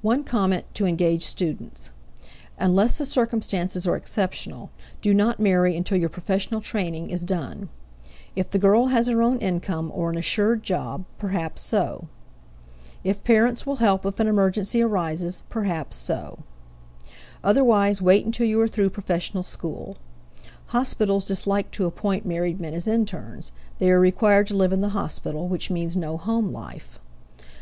[0.00, 1.90] One comment to engaged students:
[2.58, 4.70] Unless the circumstances are exceptional,
[5.02, 7.68] do not marry until your professional training is done.
[8.34, 12.08] If the girl has her own income or an assured job, perhaps so;
[13.04, 16.38] if parents will help if an emergency arises, perhaps so;
[17.44, 19.98] otherwise wait until you are through professional school.
[20.68, 24.96] Hospitals dislike to appoint married men as internes; they are required to live in the
[24.96, 26.98] hospital, which means no home life.